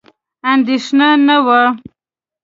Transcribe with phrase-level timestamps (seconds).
[0.51, 1.61] اندېښنه نه وه.